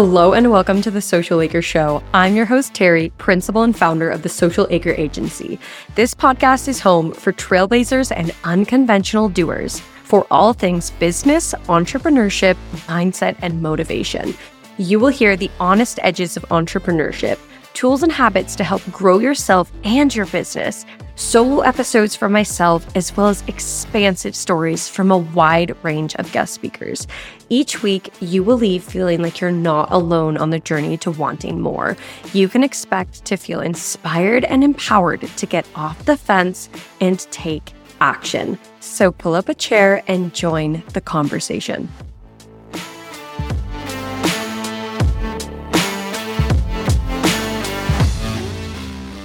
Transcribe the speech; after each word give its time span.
Hello 0.00 0.32
and 0.32 0.48
welcome 0.52 0.80
to 0.82 0.92
the 0.92 1.02
Social 1.02 1.40
Acre 1.40 1.60
Show. 1.60 2.04
I'm 2.14 2.36
your 2.36 2.46
host, 2.46 2.72
Teri, 2.72 3.10
principal 3.18 3.64
and 3.64 3.76
founder 3.76 4.08
of 4.08 4.22
the 4.22 4.28
Social 4.28 4.68
Acre 4.70 4.92
Agency. 4.92 5.58
This 5.96 6.14
podcast 6.14 6.68
is 6.68 6.78
home 6.78 7.10
for 7.10 7.32
trailblazers 7.32 8.12
and 8.16 8.32
unconventional 8.44 9.28
doers 9.28 9.80
for 10.04 10.24
all 10.30 10.52
things 10.52 10.92
business, 10.92 11.52
entrepreneurship, 11.66 12.56
mindset, 12.86 13.36
and 13.42 13.60
motivation. 13.60 14.36
You 14.76 15.00
will 15.00 15.08
hear 15.08 15.36
the 15.36 15.50
honest 15.58 15.98
edges 16.04 16.36
of 16.36 16.44
entrepreneurship, 16.44 17.40
tools 17.78 18.02
and 18.02 18.10
habits 18.10 18.56
to 18.56 18.64
help 18.64 18.82
grow 18.90 19.20
yourself 19.20 19.70
and 19.84 20.12
your 20.12 20.26
business 20.26 20.84
solo 21.14 21.60
episodes 21.60 22.16
from 22.16 22.32
myself, 22.32 22.86
as 22.96 23.16
well 23.16 23.28
as 23.28 23.44
expansive 23.46 24.34
stories 24.34 24.88
from 24.88 25.10
a 25.10 25.18
wide 25.18 25.76
range 25.84 26.14
of 26.16 26.30
guest 26.32 26.54
speakers. 26.54 27.06
Each 27.48 27.82
week, 27.82 28.12
you 28.20 28.42
will 28.44 28.56
leave 28.56 28.84
feeling 28.84 29.20
like 29.20 29.40
you're 29.40 29.50
not 29.50 29.90
alone 29.90 30.36
on 30.36 30.50
the 30.50 30.60
journey 30.60 30.96
to 30.98 31.10
wanting 31.10 31.60
more. 31.60 31.96
You 32.32 32.48
can 32.48 32.62
expect 32.62 33.24
to 33.26 33.36
feel 33.36 33.60
inspired 33.60 34.44
and 34.44 34.62
empowered 34.62 35.22
to 35.22 35.46
get 35.46 35.66
off 35.74 36.04
the 36.04 36.16
fence 36.16 36.68
and 37.00 37.18
take 37.32 37.72
action. 38.00 38.58
So 38.80 39.10
pull 39.10 39.34
up 39.34 39.48
a 39.48 39.54
chair 39.54 40.02
and 40.06 40.34
join 40.34 40.84
the 40.94 41.00
conversation. 41.00 41.88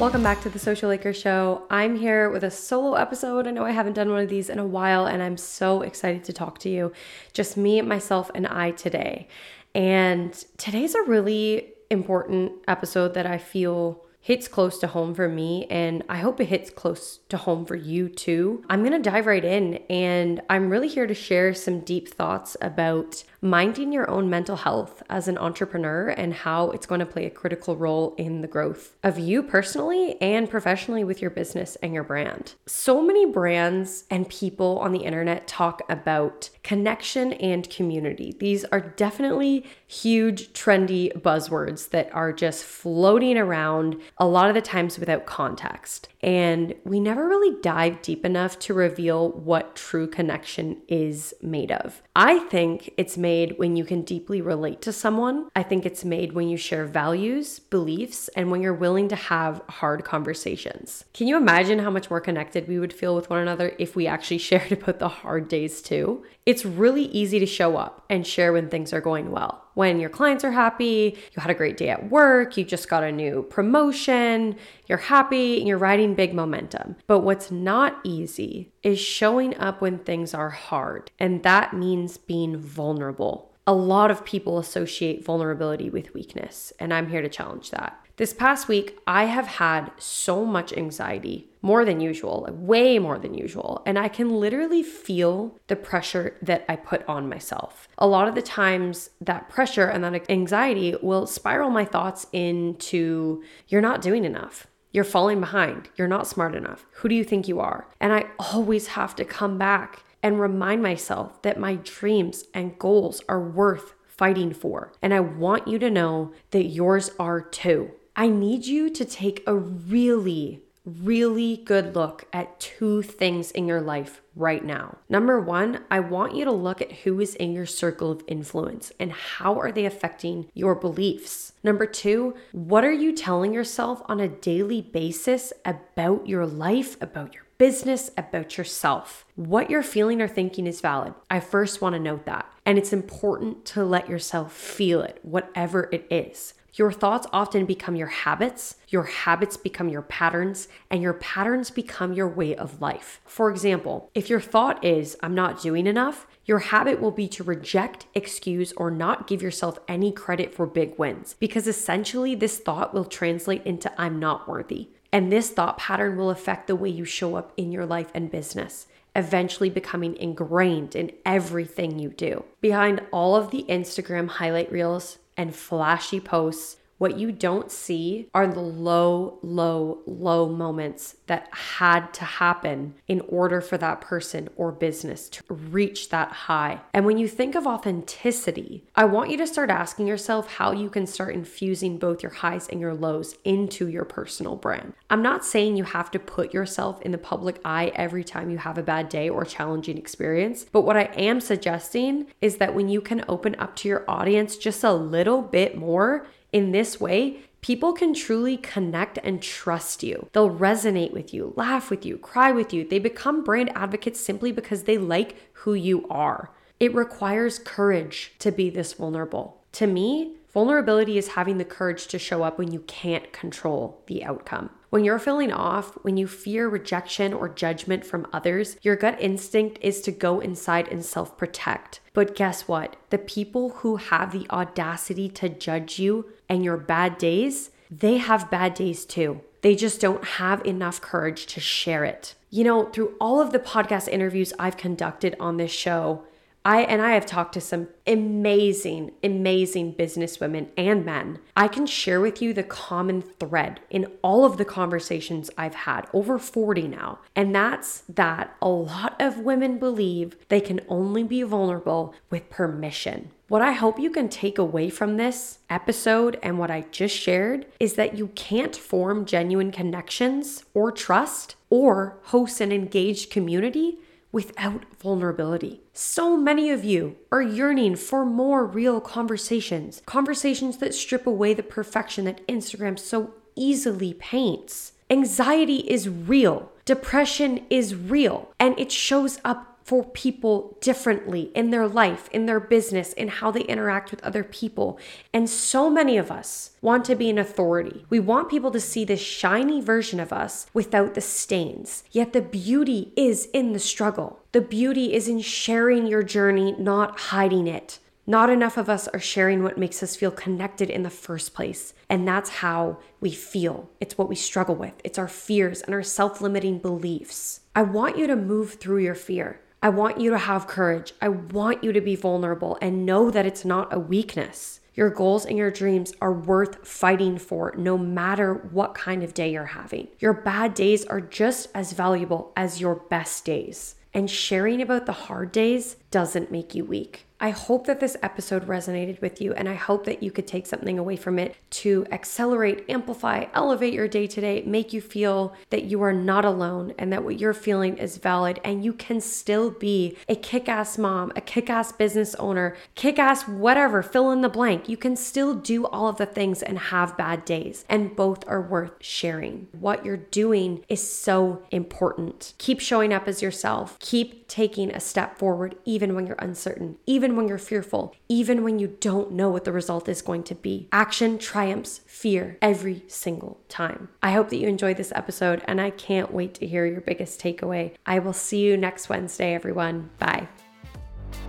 Welcome 0.04 0.22
back 0.22 0.42
to 0.42 0.50
the 0.50 0.60
Social 0.60 0.92
Acre 0.92 1.14
Show. 1.14 1.64
I'm 1.70 1.96
here 1.96 2.30
with 2.30 2.44
a 2.44 2.52
solo 2.52 2.96
episode. 2.96 3.48
I 3.48 3.52
know 3.52 3.64
I 3.64 3.72
haven't 3.72 3.94
done 3.94 4.10
one 4.10 4.22
of 4.22 4.28
these 4.28 4.50
in 4.50 4.60
a 4.60 4.66
while, 4.66 5.06
and 5.06 5.24
I'm 5.24 5.38
so 5.38 5.82
excited 5.82 6.26
to 6.26 6.34
talk 6.34 6.60
to 6.60 6.70
you. 6.70 6.92
Just 7.32 7.56
me, 7.56 7.82
myself, 7.82 8.30
and 8.36 8.46
I 8.46 8.72
today. 8.72 9.30
And 9.74 10.34
today's 10.58 10.94
a 10.94 11.04
really 11.04 11.70
important 11.90 12.52
episode 12.68 13.14
that 13.14 13.26
I 13.26 13.38
feel 13.38 14.04
hits 14.20 14.50
close 14.50 14.78
to 14.80 14.88
home 14.88 15.14
for 15.16 15.28
me 15.28 15.68
and 15.70 16.02
I 16.08 16.18
hope 16.18 16.40
it 16.40 16.46
hits 16.46 16.70
close 16.70 17.20
to 17.28 17.36
home 17.36 17.66
for 17.66 17.76
you 17.76 18.08
too. 18.08 18.64
I'm 18.70 18.82
to 18.90 19.00
dive 19.00 19.26
right 19.26 19.44
in 19.44 19.76
and 19.90 20.42
I'm 20.50 20.70
really 20.70 20.88
here 20.88 21.08
to 21.08 21.14
share 21.14 21.54
some 21.54 21.82
deep 21.82 22.08
thoughts 22.08 22.56
about 22.62 23.26
minding 23.44 23.92
your 23.92 24.10
own 24.10 24.30
mental 24.30 24.56
health 24.56 25.04
as 25.10 25.28
an 25.28 25.38
entrepreneur 25.38 26.08
and 26.08 26.34
how 26.34 26.72
it's 26.72 26.86
going 26.86 27.00
to 27.00 27.06
play 27.06 27.26
a 27.26 27.30
critical 27.30 27.76
role 27.76 28.16
in 28.18 28.42
the 28.42 28.48
growth 28.48 28.96
of 29.04 29.20
you 29.20 29.44
personally 29.44 30.20
and 30.22 30.50
professionally 30.50 31.04
with 31.04 31.22
your 31.22 31.30
business 31.30 31.76
and 31.84 31.94
your 31.94 32.06
brand. 32.06 32.54
So 32.66 33.02
many 33.02 33.26
brands 33.26 34.06
and 34.10 34.30
people 34.30 34.80
on 34.80 34.94
the 34.94 35.00
internet 35.00 35.46
talk 35.46 35.82
about 35.90 36.50
connection 36.64 37.34
and 37.34 37.70
community. 37.70 38.34
These 38.40 38.64
are 38.66 38.80
definitely 38.80 39.66
huge, 39.88 40.54
trendy 40.54 41.12
buzzwords 41.22 41.90
that 41.90 42.10
are 42.14 42.32
just 42.32 42.64
floating 42.64 43.38
around 43.38 43.98
a 44.18 44.26
lot 44.26 44.48
of 44.48 44.56
the 44.56 44.62
times 44.62 44.98
without 44.98 45.26
context. 45.26 46.08
And 46.22 46.74
we 46.86 47.02
never 47.02 47.28
really 47.28 47.60
dive 47.62 48.02
deep 48.02 48.24
enough 48.24 48.58
to 48.60 48.74
reveal 48.74 49.34
what 49.34 49.76
true 49.76 50.08
connection 50.08 50.82
is 50.88 51.34
made 51.42 51.74
of. 51.74 52.02
I 52.16 52.40
think 52.40 52.94
it's 52.96 53.18
made 53.18 53.33
when 53.58 53.76
you 53.76 53.84
can 53.84 54.02
deeply 54.02 54.42
relate 54.42 54.82
to 54.84 54.94
someone. 54.94 55.50
I 55.56 55.64
think 55.64 55.86
it's 55.86 56.06
made 56.06 56.34
when 56.34 56.48
you 56.50 56.58
share 56.58 56.86
values, 56.86 57.60
beliefs, 57.60 58.30
and 58.36 58.50
when 58.50 58.62
you're 58.62 58.74
willing 58.74 59.10
to 59.10 59.16
have 59.16 59.62
hard 59.70 60.04
conversations. 60.04 61.06
Can 61.14 61.28
you 61.28 61.38
imagine 61.38 61.80
how 61.80 61.90
much 61.90 62.10
more 62.10 62.22
connected 62.22 62.68
we 62.68 62.80
would 62.80 62.94
feel 62.94 63.16
with 63.16 63.30
one 63.30 63.40
another 63.40 63.76
if 63.80 63.96
we 63.96 64.08
actually 64.08 64.38
shared 64.50 64.72
about 64.72 65.00
the 65.00 65.10
hard 65.10 65.48
days 65.48 65.82
too? 65.82 66.24
It's 66.46 66.66
really 66.66 67.06
easy 67.06 67.40
to 67.40 67.46
show 67.46 67.78
up 67.78 68.06
and 68.10 68.26
share 68.26 68.54
when 68.54 68.70
things 68.70 68.94
are 68.94 69.02
going 69.02 69.32
well 69.32 69.64
when 69.74 70.00
your 70.00 70.10
clients 70.10 70.44
are 70.44 70.52
happy, 70.52 71.18
you 71.18 71.42
had 71.42 71.50
a 71.50 71.56
great 71.56 71.78
day 71.78 71.90
at 71.90 72.10
work, 72.10 72.58
you 72.58 72.64
just 72.64 72.90
got 72.90 73.04
a 73.04 73.12
new 73.12 73.44
promotion, 73.44 74.56
you're 74.88 74.98
happy, 74.98 75.60
and 75.60 75.68
you're 75.68 75.78
riding 75.78 76.16
big 76.16 76.34
momentum. 76.34 76.96
But 77.08 77.20
what's 77.20 77.52
not 77.52 78.00
easy 78.04 78.72
is 78.84 79.00
showing 79.00 79.56
up 79.58 79.82
when 79.82 80.00
things 80.00 80.34
are 80.34 80.50
hard, 80.50 81.12
and 81.20 81.44
that 81.44 81.74
means 81.74 82.18
being 82.18 82.58
vulnerable. 82.58 83.53
A 83.66 83.74
lot 83.74 84.12
of 84.12 84.26
people 84.26 84.60
associate 84.60 85.24
vulnerability 85.24 85.90
with 85.90 86.14
weakness, 86.14 86.74
and 86.80 86.94
I'm 86.94 87.08
here 87.08 87.22
to 87.22 87.30
challenge 87.30 87.72
that. 87.72 87.98
This 88.18 88.34
past 88.34 88.68
week, 88.68 89.00
I 89.08 89.24
have 89.24 89.48
had 89.48 89.92
so 89.98 90.44
much 90.44 90.74
anxiety, 90.74 91.48
more 91.62 91.86
than 91.86 92.02
usual, 92.02 92.46
way 92.52 93.00
more 93.00 93.18
than 93.18 93.34
usual, 93.34 93.82
and 93.86 93.98
I 93.98 94.10
can 94.10 94.38
literally 94.38 94.84
feel 94.84 95.58
the 95.68 95.78
pressure 95.78 96.38
that 96.42 96.66
I 96.68 96.76
put 96.76 97.08
on 97.08 97.30
myself. 97.30 97.88
A 97.98 98.06
lot 98.06 98.28
of 98.28 98.36
the 98.36 98.42
times, 98.42 99.10
that 99.22 99.48
pressure 99.48 99.88
and 99.88 100.04
that 100.04 100.30
anxiety 100.30 100.98
will 101.02 101.26
spiral 101.26 101.70
my 101.70 101.86
thoughts 101.86 102.28
into 102.34 103.44
you're 103.70 103.82
not 103.82 104.02
doing 104.02 104.26
enough. 104.26 104.68
You're 104.92 105.06
falling 105.06 105.40
behind. 105.40 105.90
You're 105.96 106.08
not 106.08 106.28
smart 106.28 106.54
enough. 106.54 106.86
Who 106.96 107.10
do 107.10 107.16
you 107.16 107.24
think 107.24 107.48
you 107.48 107.62
are? 107.62 107.88
And 108.00 108.14
I 108.14 108.26
always 108.38 108.88
have 108.88 109.16
to 109.16 109.26
come 109.26 109.58
back 109.58 110.04
and 110.24 110.40
remind 110.40 110.82
myself 110.82 111.42
that 111.44 111.60
my 111.60 111.76
dreams 111.76 112.46
and 112.54 112.80
goals 112.80 113.22
are 113.30 113.42
worth 113.42 113.94
fighting 114.08 114.54
for. 114.54 114.94
And 115.02 115.14
I 115.14 115.20
want 115.20 115.68
you 115.68 115.78
to 115.80 115.92
know 115.92 116.32
that 116.52 116.66
yours 116.66 117.12
are 117.20 117.42
too. 117.42 117.92
I 118.16 118.28
need 118.28 118.66
you 118.66 118.90
to 118.92 119.06
take 119.06 119.44
a 119.46 119.56
really, 119.56 120.62
really 120.86 121.58
good 121.58 121.96
look 121.96 122.26
at 122.32 122.60
two 122.60 123.02
things 123.02 123.52
in 123.52 123.68
your 123.68 123.82
life 123.82 124.22
right 124.36 124.64
now. 124.64 124.98
Number 125.10 125.40
one, 125.40 125.82
I 125.90 126.00
want 126.00 126.36
you 126.36 126.46
to 126.46 126.52
look 126.52 126.82
at 126.82 126.92
who 126.92 127.20
is 127.20 127.36
in 127.36 127.54
your 127.54 127.66
circle 127.66 128.12
of 128.12 128.24
influence 128.28 128.92
and 129.00 129.12
how 129.12 129.60
are 129.60 129.72
they 129.72 129.86
affecting 129.86 130.48
your 130.54 130.76
beliefs. 130.76 131.54
Number 131.64 131.86
two, 131.86 132.36
what 132.52 132.84
are 132.84 132.94
you 132.94 133.14
telling 133.14 133.54
yourself 133.54 134.02
on 134.06 134.20
a 134.20 134.28
daily 134.28 134.82
basis 134.82 135.54
about 135.66 136.28
your 136.28 136.46
life, 136.46 137.02
about 137.02 137.34
your 137.34 137.46
business, 137.64 138.12
about 138.18 138.58
yourself. 138.58 139.26
What 139.38 139.70
you're 139.70 139.84
feeling 139.84 140.22
or 140.22 140.28
thinking 140.28 140.68
is 140.68 140.82
valid. 140.82 141.14
I 141.32 141.40
first 141.40 141.80
want 141.80 141.94
to 141.94 142.00
note 142.00 142.26
that. 142.26 142.46
And 142.66 142.78
it's 142.78 142.92
important 142.92 143.64
to 143.68 143.86
let 143.86 144.10
yourself 144.10 144.52
feel 144.52 145.02
it, 145.02 145.20
whatever 145.22 145.88
it 145.94 146.06
is. 146.12 146.56
Your 146.74 146.92
thoughts 146.92 147.26
often 147.32 147.66
become 147.66 147.96
your 147.96 148.08
habits, 148.08 148.76
your 148.90 149.04
habits 149.04 149.56
become 149.56 149.88
your 149.88 150.02
patterns, 150.02 150.68
and 150.92 151.02
your 151.02 151.14
patterns 151.14 151.72
become 151.72 152.12
your 152.12 152.28
way 152.28 152.54
of 152.54 152.82
life. 152.82 153.22
For 153.24 153.50
example, 153.50 154.12
if 154.14 154.30
your 154.30 154.42
thought 154.42 154.84
is, 154.84 155.16
I'm 155.24 155.34
not 155.34 155.62
doing 155.62 155.88
enough, 155.88 156.28
your 156.44 156.60
habit 156.60 157.00
will 157.00 157.12
be 157.12 157.30
to 157.30 157.46
reject, 157.46 158.08
excuse, 158.14 158.74
or 158.74 158.92
not 158.92 159.26
give 159.26 159.42
yourself 159.42 159.80
any 159.88 160.12
credit 160.12 160.54
for 160.54 160.66
big 160.66 161.00
wins 161.00 161.38
because 161.40 161.66
essentially 161.66 162.36
this 162.36 162.58
thought 162.58 162.94
will 162.94 163.06
translate 163.06 163.66
into, 163.66 163.90
I'm 163.98 164.20
not 164.20 164.50
worthy. 164.50 164.90
And 165.14 165.32
this 165.32 165.50
thought 165.52 165.78
pattern 165.78 166.18
will 166.18 166.32
affect 166.32 166.68
the 166.68 166.76
way 166.76 166.90
you 166.90 167.06
show 167.06 167.36
up 167.36 167.54
in 167.56 167.72
your 167.72 167.86
life 167.86 168.12
and 168.14 168.30
business 168.30 168.88
eventually 169.16 169.70
becoming 169.70 170.16
ingrained 170.18 170.96
in 170.96 171.12
everything 171.26 172.00
you 172.00 172.10
do. 172.10 172.44
Behind 172.62 173.00
all 173.12 173.36
of 173.36 173.52
the 173.52 173.64
Instagram 173.70 174.28
highlight 174.28 174.72
reels, 174.72 175.20
and 175.38 175.56
flashy 175.56 176.20
posts 176.20 176.78
what 177.04 177.18
you 177.18 177.34
don't 177.34 177.70
see 177.70 178.30
are 178.34 178.48
the 178.48 178.62
low, 178.62 179.38
low, 179.42 180.00
low 180.06 180.48
moments 180.48 181.18
that 181.28 181.50
had 181.52 182.14
to 182.14 182.24
happen 182.24 182.94
in 183.10 183.20
order 183.28 183.60
for 183.60 183.78
that 183.78 184.00
person 184.00 184.48
or 184.56 184.72
business 184.72 185.28
to 185.28 185.44
reach 185.54 186.08
that 186.08 186.32
high. 186.32 186.80
And 186.94 187.06
when 187.06 187.18
you 187.18 187.28
think 187.28 187.56
of 187.56 187.68
authenticity, 187.68 188.86
I 188.96 189.04
want 189.04 189.32
you 189.32 189.36
to 189.40 189.46
start 189.46 189.70
asking 189.70 190.08
yourself 190.08 190.48
how 190.54 190.72
you 190.72 190.90
can 190.90 191.06
start 191.06 191.36
infusing 191.36 191.98
both 191.98 192.24
your 192.24 192.32
highs 192.32 192.70
and 192.70 192.80
your 192.80 192.94
lows 192.94 193.36
into 193.44 193.90
your 193.90 194.06
personal 194.06 194.56
brand. 194.56 194.94
I'm 195.10 195.22
not 195.22 195.44
saying 195.44 195.76
you 195.76 195.84
have 195.84 196.10
to 196.12 196.20
put 196.20 196.54
yourself 196.54 197.02
in 197.02 197.12
the 197.12 197.18
public 197.18 197.60
eye 197.66 197.92
every 197.96 198.24
time 198.24 198.50
you 198.50 198.60
have 198.60 198.78
a 198.78 198.82
bad 198.82 199.10
day 199.10 199.28
or 199.28 199.44
challenging 199.44 199.98
experience, 199.98 200.66
but 200.72 200.84
what 200.84 200.96
I 200.96 201.10
am 201.18 201.42
suggesting 201.42 202.28
is 202.40 202.60
that 202.60 202.74
when 202.74 202.88
you 202.88 203.02
can 203.02 203.26
open 203.28 203.58
up 203.60 203.76
to 203.76 203.90
your 203.90 204.06
audience 204.08 204.56
just 204.56 204.86
a 204.86 204.94
little 204.94 205.42
bit 205.42 205.78
more, 205.78 206.26
in 206.54 206.72
this 206.72 207.02
way, 207.02 207.40
people 207.62 207.94
can 207.94 208.14
truly 208.14 208.58
connect 208.58 209.18
and 209.24 209.42
trust 209.42 210.04
you. 210.04 210.30
They'll 210.32 210.50
resonate 210.50 211.12
with 211.12 211.34
you, 211.34 211.54
laugh 211.56 211.90
with 211.90 212.06
you, 212.06 212.18
cry 212.18 212.52
with 212.52 212.74
you. 212.74 212.88
They 212.88 213.00
become 213.00 213.44
brand 213.44 213.72
advocates 213.76 214.20
simply 214.20 214.52
because 214.52 214.84
they 214.84 214.98
like 214.98 215.36
who 215.54 215.74
you 215.74 216.08
are. 216.10 216.52
It 216.80 216.94
requires 216.94 217.60
courage 217.60 218.34
to 218.40 218.52
be 218.52 218.70
this 218.70 218.94
vulnerable. 218.94 219.64
To 219.74 219.88
me, 219.88 220.36
vulnerability 220.54 221.18
is 221.18 221.30
having 221.30 221.58
the 221.58 221.66
courage 221.66 222.08
to 222.08 222.20
show 222.20 222.44
up 222.44 222.58
when 222.58 222.72
you 222.72 222.80
can't 222.82 223.34
control 223.34 224.02
the 224.08 224.24
outcome. 224.24 224.70
When 224.94 225.04
you're 225.04 225.18
feeling 225.18 225.52
off, 225.52 225.96
when 226.04 226.18
you 226.18 226.28
fear 226.28 226.70
rejection 226.70 227.34
or 227.34 227.50
judgment 227.50 228.06
from 228.06 228.28
others, 228.32 228.78
your 228.84 228.96
gut 228.96 229.20
instinct 229.20 229.80
is 229.82 230.02
to 230.02 230.12
go 230.12 230.40
inside 230.40 230.88
and 230.88 231.04
self 231.04 231.36
protect. 231.36 232.00
But 232.14 232.36
guess 232.36 232.68
what? 232.68 232.96
The 233.10 233.18
people 233.18 233.70
who 233.70 233.96
have 233.96 234.32
the 234.32 234.46
audacity 234.52 235.30
to 235.30 235.50
judge 235.50 235.98
you 235.98 236.28
and 236.48 236.64
your 236.64 236.78
bad 236.78 237.18
days, 237.18 237.72
they 237.90 238.18
have 238.18 238.52
bad 238.52 238.76
days 238.76 239.04
too. 239.04 239.42
They 239.64 239.76
just 239.76 240.00
don't 240.00 240.24
have 240.24 240.64
enough 240.64 241.02
courage 241.02 241.48
to 241.48 241.60
share 241.60 242.04
it. 242.04 242.36
You 242.52 242.64
know, 242.64 242.86
through 242.86 243.16
all 243.20 243.42
of 243.42 243.52
the 243.52 243.58
podcast 243.58 244.08
interviews 244.08 244.54
I've 244.60 244.78
conducted 244.78 245.36
on 245.40 245.58
this 245.58 245.72
show, 245.72 246.24
I 246.66 246.84
and 246.84 247.02
I 247.02 247.12
have 247.12 247.26
talked 247.26 247.54
to 247.56 247.62
some 247.62 247.90
amazing, 248.08 249.12
amazing 249.22 249.96
businesswomen 249.96 250.70
and 250.78 251.06
men. 251.06 251.40
I 251.58 251.68
can 251.68 251.86
share 251.86 252.22
with 252.22 252.42
you 252.42 252.54
the 252.54 252.64
common 252.64 253.22
thread 253.22 253.82
in 253.90 254.08
all 254.22 254.46
of 254.46 254.56
the 254.56 254.64
conversations 254.64 255.50
I've 255.58 255.76
had, 255.76 256.08
over 256.14 256.40
40 256.40 256.88
now. 256.88 257.20
And 257.36 257.54
that's 257.54 258.04
that 258.08 258.56
a 258.62 258.70
lot 258.70 259.16
of 259.20 259.40
women 259.40 259.78
believe 259.78 260.38
they 260.48 260.62
can 260.62 260.80
only 260.88 261.24
be 261.24 261.44
vulnerable 261.44 262.16
with 262.30 262.50
permission. 262.50 263.32
What 263.50 263.62
I 263.62 263.74
hope 263.74 264.00
you 264.00 264.10
can 264.10 264.30
take 264.30 264.58
away 264.58 264.90
from 264.90 265.18
this 265.18 265.60
episode 265.70 266.40
and 266.42 266.58
what 266.58 266.72
I 266.72 266.86
just 266.92 267.16
shared 267.16 267.66
is 267.78 267.96
that 267.96 268.18
you 268.18 268.30
can't 268.30 268.76
form 268.76 269.26
genuine 269.26 269.72
connections 269.72 270.64
or 270.74 270.92
trust 270.92 271.56
or 271.70 272.18
host 272.24 272.62
an 272.62 272.72
engaged 272.72 273.30
community 273.30 274.00
without 274.34 274.84
vulnerability. 275.00 275.80
So 275.94 276.36
many 276.36 276.70
of 276.70 276.84
you 276.84 277.16
are 277.32 277.42
yearning 277.42 277.96
for 277.96 278.26
more 278.26 278.66
real 278.66 279.00
conversations, 279.00 280.02
conversations 280.06 280.80
that 280.80 280.94
strip 280.94 281.26
away 281.26 281.54
the 281.54 281.64
perfection 281.64 282.26
that 282.26 282.46
Instagram 282.48 283.00
so 283.00 283.36
easily 283.56 284.14
paints. 284.16 284.94
Anxiety 285.10 285.90
is 285.90 286.10
real, 286.10 286.72
depression 286.84 287.66
is 287.70 287.96
real, 287.96 288.52
and 288.60 288.78
it 288.80 288.92
shows 288.92 289.40
up 289.46 289.73
for 289.84 290.04
people 290.04 290.78
differently 290.82 291.52
in 291.54 291.70
their 291.70 291.88
life, 291.88 292.30
in 292.32 292.46
their 292.46 292.60
business, 292.60 293.14
in 293.14 293.28
how 293.28 293.52
they 293.52 293.62
interact 293.62 294.12
with 294.12 294.24
other 294.24 294.44
people. 294.44 294.98
And 295.34 295.50
so 295.50 295.90
many 295.90 296.18
of 296.18 296.32
us 296.32 296.72
want 296.82 297.06
to 297.06 297.16
be 297.16 297.30
an 297.30 297.38
authority. 297.38 298.06
We 298.10 298.20
want 298.20 298.50
people 298.50 298.72
to 298.72 298.80
see 298.80 299.04
this 299.04 299.22
shiny 299.22 299.82
version 299.82 300.20
of 300.20 300.32
us 300.32 300.68
without 300.74 301.14
the 301.14 301.22
stains. 301.22 302.04
Yet 302.12 302.34
the 302.34 302.42
beauty 302.42 303.12
is 303.16 303.50
in 303.54 303.74
the 303.74 303.80
struggle. 303.80 304.40
The 304.54 304.62
beauty 304.62 305.14
is 305.14 305.28
in 305.28 305.42
sharing 305.42 306.08
your 306.08 306.24
journey, 306.24 306.76
not 306.78 307.20
hiding 307.20 307.68
it. 307.68 308.00
Not 308.26 308.50
enough 308.50 308.78
of 308.78 308.90
us 308.90 309.10
are 309.10 309.20
sharing 309.20 309.64
what 309.64 309.78
makes 309.78 310.02
us 310.02 310.16
feel 310.16 310.32
connected 310.32 310.90
in 310.90 311.04
the 311.04 311.10
first 311.10 311.54
place. 311.54 311.94
And 312.10 312.26
that's 312.26 312.50
how 312.50 313.00
we 313.20 313.32
feel. 313.32 313.90
It's 314.00 314.18
what 314.18 314.30
we 314.30 314.36
struggle 314.36 314.76
with. 314.76 314.94
It's 315.04 315.18
our 315.18 315.28
fears 315.28 315.82
and 315.82 315.94
our 315.94 316.04
self 316.04 316.40
limiting 316.40 316.80
beliefs. 316.80 317.62
I 317.76 317.82
want 317.82 318.18
you 318.18 318.28
to 318.28 318.36
move 318.38 318.76
through 318.76 319.00
your 319.00 319.16
fear. 319.16 319.60
I 319.84 319.90
want 319.90 320.22
you 320.22 320.30
to 320.30 320.38
have 320.38 320.66
courage. 320.66 321.12
I 321.22 321.28
want 321.28 321.84
you 321.84 321.92
to 321.92 322.00
be 322.00 322.16
vulnerable 322.16 322.78
and 322.82 323.06
know 323.06 323.30
that 323.30 323.46
it's 323.46 323.66
not 323.66 323.94
a 323.94 324.00
weakness. 324.00 324.80
Your 324.94 325.10
goals 325.10 325.46
and 325.46 325.58
your 325.58 325.72
dreams 325.72 326.14
are 326.22 326.32
worth 326.32 326.88
fighting 326.88 327.38
for 327.38 327.74
no 327.78 327.98
matter 327.98 328.54
what 328.54 328.96
kind 328.96 329.26
of 329.26 329.34
day 329.34 329.52
you're 329.52 329.66
having. 329.66 330.08
Your 330.20 330.32
bad 330.32 330.74
days 330.74 331.04
are 331.04 331.20
just 331.20 331.68
as 331.76 331.92
valuable 331.92 332.54
as 332.56 332.80
your 332.80 332.96
best 332.96 333.44
days. 333.44 333.96
And 334.14 334.32
sharing 334.32 334.82
about 334.82 335.06
the 335.06 335.12
hard 335.12 335.52
days 335.52 335.98
doesn't 336.12 336.50
make 336.50 336.74
you 336.74 336.86
weak. 336.86 337.26
I 337.44 337.50
hope 337.50 337.88
that 337.88 338.00
this 338.00 338.16
episode 338.24 338.68
resonated 338.68 339.20
with 339.20 339.42
you, 339.42 339.52
and 339.52 339.68
I 339.68 339.74
hope 339.74 340.06
that 340.06 340.24
you 340.24 340.32
could 340.32 340.48
take 340.48 340.66
something 340.66 340.98
away 340.98 341.18
from 341.18 341.38
it 341.38 341.58
to 341.72 342.06
accelerate, 342.10 342.86
amplify, 342.88 343.48
elevate 343.54 343.94
your 343.94 344.08
day 344.08 344.28
to 344.28 344.40
day, 344.40 344.64
make 344.66 344.94
you 344.94 345.02
feel 345.02 345.54
that 345.70 345.84
you 345.84 346.02
are 346.04 346.14
not 346.14 346.46
alone 346.46 346.94
and 346.98 347.12
that 347.12 347.26
what 347.26 347.42
you're 347.42 347.54
feeling 347.54 347.98
is 347.98 348.16
valid, 348.16 348.62
and 348.64 348.86
you 348.86 348.94
can 348.94 349.20
still 349.20 349.72
be 349.72 350.18
a 350.30 350.38
kick 350.38 350.70
ass 350.70 350.98
mom, 350.98 351.34
a 351.36 351.42
kick 351.42 351.70
ass 351.70 351.92
business 351.92 352.34
owner, 352.36 352.78
kick 352.96 353.20
ass 353.20 353.46
whatever, 353.46 354.02
fill 354.02 354.32
in 354.32 354.40
the 354.40 354.48
blank. 354.48 354.88
You 354.88 354.96
can 354.96 355.18
still 355.18 355.54
do 355.54 355.86
all 355.86 356.08
of 356.08 356.16
the 356.16 356.26
things 356.26 356.64
and 356.64 356.80
have 356.80 357.18
bad 357.18 357.44
days, 357.44 357.84
and 357.90 358.16
both 358.16 358.48
are 358.48 358.62
worth 358.62 358.94
sharing. 359.02 359.68
What 359.78 360.06
you're 360.06 360.16
doing 360.16 360.86
is 360.88 361.06
so 361.06 361.62
important. 361.72 362.54
Keep 362.58 362.80
showing 362.80 363.12
up 363.12 363.28
as 363.28 363.42
yourself, 363.42 364.00
keep 364.00 364.48
taking 364.48 364.92
a 364.92 365.02
step 365.02 365.38
forward, 365.38 365.76
even 365.84 366.16
when 366.16 366.26
you're 366.26 366.38
uncertain, 366.40 366.96
even 367.06 367.33
when 367.36 367.48
you're 367.48 367.58
fearful, 367.58 368.16
even 368.30 368.64
when 368.64 368.80
you 368.80 368.96
don't 369.00 369.32
know 369.32 369.50
what 369.50 369.64
the 369.64 369.72
result 369.72 370.08
is 370.10 370.22
going 370.22 370.44
to 370.44 370.56
be. 370.56 370.88
Action 370.92 371.38
triumphs 371.38 372.00
fear 372.06 372.58
every 372.62 373.04
single 373.08 373.60
time. 373.70 374.10
I 374.22 374.32
hope 374.32 374.50
that 374.50 374.58
you 374.58 374.68
enjoyed 374.68 374.98
this 374.98 375.14
episode 375.16 375.62
and 375.66 375.82
I 375.82 375.90
can't 375.90 376.34
wait 376.34 376.54
to 376.56 376.68
hear 376.68 376.86
your 376.86 377.02
biggest 377.02 377.40
takeaway. 377.42 377.94
I 378.06 378.20
will 378.20 378.34
see 378.34 378.62
you 378.62 378.78
next 378.78 379.10
Wednesday, 379.10 379.54
everyone. 379.54 380.10
Bye. 380.20 380.48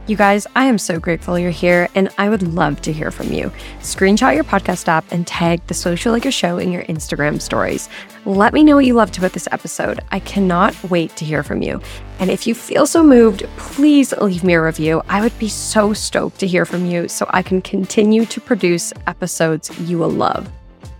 You 0.07 0.17
guys, 0.17 0.47
I 0.55 0.67
am 0.67 0.77
so 0.77 1.01
grateful 1.01 1.39
you're 1.39 1.51
here 1.51 1.89
and 1.95 2.11
I 2.19 2.29
would 2.29 2.43
love 2.43 2.83
to 2.83 2.93
hear 2.93 3.11
from 3.11 3.33
you. 3.33 3.51
Screenshot 3.81 4.35
your 4.35 4.45
podcast 4.45 4.87
app 4.87 5.11
and 5.11 5.27
tag 5.27 5.67
the 5.67 5.73
Social 5.73 6.15
Acre 6.15 6.31
Show 6.31 6.59
in 6.59 6.71
your 6.71 6.83
Instagram 6.85 7.41
stories. 7.41 7.89
Let 8.27 8.53
me 8.53 8.65
know 8.65 8.77
what 8.77 8.85
you 8.85 8.93
loved 8.93 9.17
about 9.17 9.33
this 9.33 9.49
episode. 9.51 10.01
I 10.13 10.19
cannot 10.19 10.75
wait 10.91 11.17
to 11.17 11.25
hear 11.25 11.43
from 11.43 11.63
you. 11.63 11.81
And 12.19 12.31
if 12.31 12.47
you 12.47 12.55
feel 12.55 12.87
so 12.87 13.03
moved, 13.03 13.45
please 13.57 14.13
leave 14.19 14.45
me 14.45 14.53
a 14.53 14.63
review. 14.63 15.01
I 15.09 15.23
would 15.23 15.39
be 15.39 15.49
so 15.49 15.95
stoked 15.95 16.39
to 16.41 16.47
hear 16.47 16.67
from 16.67 16.85
you 16.85 17.09
so 17.09 17.25
I 17.31 17.41
can 17.41 17.63
continue 17.63 18.27
to 18.27 18.43
produce 18.43 18.93
episodes 19.07 19.71
you 19.81 19.97
will 19.97 20.11
love. 20.11 20.51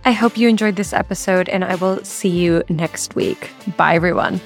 I 0.03 0.13
hope 0.13 0.35
you 0.35 0.49
enjoyed 0.49 0.77
this 0.77 0.93
episode 0.93 1.47
and 1.47 1.63
I 1.63 1.75
will 1.75 2.03
see 2.03 2.29
you 2.29 2.63
next 2.69 3.13
week. 3.13 3.51
Bye, 3.77 3.93
everyone. 3.93 4.41